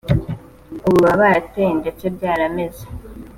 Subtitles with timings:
[0.87, 2.83] ubu baba barateye ndetse byarameze